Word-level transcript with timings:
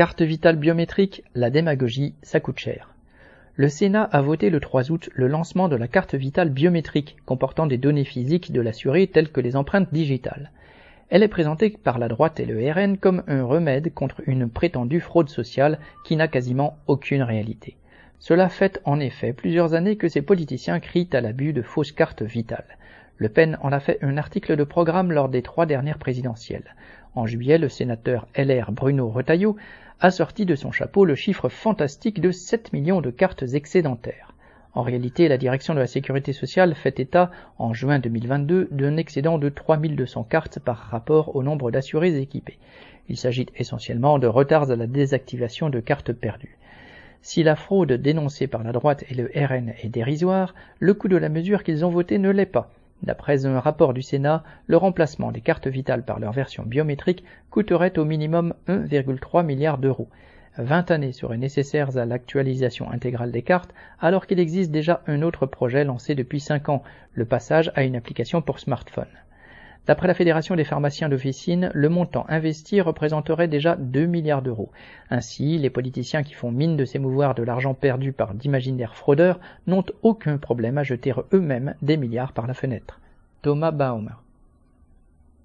Carte 0.00 0.22
vitale 0.22 0.56
biométrique, 0.56 1.24
la 1.34 1.50
démagogie, 1.50 2.14
ça 2.22 2.40
coûte 2.40 2.58
cher. 2.58 2.94
Le 3.54 3.68
Sénat 3.68 4.04
a 4.04 4.22
voté 4.22 4.48
le 4.48 4.58
3 4.58 4.90
août 4.90 5.10
le 5.12 5.28
lancement 5.28 5.68
de 5.68 5.76
la 5.76 5.88
carte 5.88 6.14
vitale 6.14 6.48
biométrique 6.48 7.18
comportant 7.26 7.66
des 7.66 7.76
données 7.76 8.06
physiques 8.06 8.50
de 8.50 8.62
l'assuré 8.62 9.08
telles 9.08 9.28
que 9.28 9.42
les 9.42 9.56
empreintes 9.56 9.92
digitales. 9.92 10.52
Elle 11.10 11.22
est 11.22 11.28
présentée 11.28 11.68
par 11.68 11.98
la 11.98 12.08
droite 12.08 12.40
et 12.40 12.46
le 12.46 12.72
RN 12.72 12.96
comme 12.96 13.22
un 13.26 13.44
remède 13.44 13.92
contre 13.92 14.22
une 14.26 14.48
prétendue 14.48 15.00
fraude 15.00 15.28
sociale 15.28 15.78
qui 16.06 16.16
n'a 16.16 16.28
quasiment 16.28 16.78
aucune 16.86 17.22
réalité. 17.22 17.76
Cela 18.20 18.48
fait 18.48 18.80
en 18.86 19.00
effet 19.00 19.34
plusieurs 19.34 19.74
années 19.74 19.96
que 19.96 20.08
ces 20.08 20.22
politiciens 20.22 20.80
crient 20.80 21.10
à 21.12 21.20
l'abus 21.20 21.52
de 21.52 21.60
fausses 21.60 21.92
cartes 21.92 22.22
vitales. 22.22 22.78
Le 23.20 23.28
Pen 23.28 23.58
en 23.60 23.70
a 23.70 23.80
fait 23.80 23.98
un 24.00 24.16
article 24.16 24.56
de 24.56 24.64
programme 24.64 25.12
lors 25.12 25.28
des 25.28 25.42
trois 25.42 25.66
dernières 25.66 25.98
présidentielles. 25.98 26.74
En 27.14 27.26
juillet, 27.26 27.58
le 27.58 27.68
sénateur 27.68 28.26
LR 28.34 28.72
Bruno 28.72 29.10
Retailleau 29.10 29.58
a 30.00 30.10
sorti 30.10 30.46
de 30.46 30.54
son 30.54 30.72
chapeau 30.72 31.04
le 31.04 31.14
chiffre 31.14 31.50
fantastique 31.50 32.22
de 32.22 32.30
7 32.30 32.72
millions 32.72 33.02
de 33.02 33.10
cartes 33.10 33.42
excédentaires. 33.52 34.32
En 34.72 34.80
réalité, 34.80 35.28
la 35.28 35.36
direction 35.36 35.74
de 35.74 35.80
la 35.80 35.86
sécurité 35.86 36.32
sociale 36.32 36.74
fait 36.74 36.98
état, 36.98 37.30
en 37.58 37.74
juin 37.74 37.98
2022, 37.98 38.68
d'un 38.70 38.96
excédent 38.96 39.36
de 39.36 39.50
3200 39.50 40.24
cartes 40.24 40.58
par 40.58 40.78
rapport 40.78 41.36
au 41.36 41.42
nombre 41.42 41.70
d'assurés 41.70 42.18
équipés. 42.18 42.56
Il 43.10 43.18
s'agit 43.18 43.48
essentiellement 43.54 44.18
de 44.18 44.28
retards 44.28 44.70
à 44.70 44.76
la 44.76 44.86
désactivation 44.86 45.68
de 45.68 45.80
cartes 45.80 46.14
perdues. 46.14 46.56
Si 47.20 47.42
la 47.42 47.54
fraude 47.54 47.92
dénoncée 47.92 48.46
par 48.46 48.62
la 48.62 48.72
droite 48.72 49.04
et 49.10 49.14
le 49.14 49.30
RN 49.36 49.74
est 49.82 49.90
dérisoire, 49.90 50.54
le 50.78 50.94
coût 50.94 51.08
de 51.08 51.18
la 51.18 51.28
mesure 51.28 51.64
qu'ils 51.64 51.84
ont 51.84 51.90
votée 51.90 52.16
ne 52.16 52.30
l'est 52.30 52.46
pas. 52.46 52.70
D'après 53.02 53.46
un 53.46 53.60
rapport 53.60 53.94
du 53.94 54.02
Sénat, 54.02 54.44
le 54.66 54.76
remplacement 54.76 55.32
des 55.32 55.40
cartes 55.40 55.66
vitales 55.66 56.04
par 56.04 56.20
leur 56.20 56.32
version 56.32 56.64
biométrique 56.64 57.24
coûterait 57.50 57.98
au 57.98 58.04
minimum 58.04 58.54
1,3 58.68 59.44
milliard 59.44 59.78
d'euros. 59.78 60.08
20 60.58 60.90
années 60.90 61.12
seraient 61.12 61.38
nécessaires 61.38 61.96
à 61.96 62.04
l'actualisation 62.04 62.90
intégrale 62.90 63.32
des 63.32 63.42
cartes, 63.42 63.72
alors 64.00 64.26
qu'il 64.26 64.40
existe 64.40 64.70
déjà 64.70 65.02
un 65.06 65.22
autre 65.22 65.46
projet 65.46 65.84
lancé 65.84 66.14
depuis 66.14 66.40
5 66.40 66.68
ans, 66.68 66.82
le 67.14 67.24
passage 67.24 67.72
à 67.74 67.84
une 67.84 67.96
application 67.96 68.42
pour 68.42 68.58
smartphone. 68.58 69.06
D'après 69.86 70.06
la 70.06 70.14
Fédération 70.14 70.56
des 70.56 70.64
pharmaciens 70.64 71.08
d'officine, 71.08 71.70
le 71.74 71.88
montant 71.88 72.26
investi 72.28 72.80
représenterait 72.80 73.48
déjà 73.48 73.76
2 73.76 74.06
milliards 74.06 74.42
d'euros. 74.42 74.70
Ainsi, 75.10 75.58
les 75.58 75.70
politiciens 75.70 76.22
qui 76.22 76.34
font 76.34 76.52
mine 76.52 76.76
de 76.76 76.84
s'émouvoir 76.84 77.34
de 77.34 77.42
l'argent 77.42 77.74
perdu 77.74 78.12
par 78.12 78.34
d'imaginaires 78.34 78.94
fraudeurs 78.94 79.40
n'ont 79.66 79.84
aucun 80.02 80.38
problème 80.38 80.78
à 80.78 80.82
jeter 80.82 81.12
eux-mêmes 81.32 81.74
des 81.82 81.96
milliards 81.96 82.32
par 82.32 82.46
la 82.46 82.54
fenêtre. 82.54 83.00
Thomas 83.42 83.72
Baumer 83.72 84.14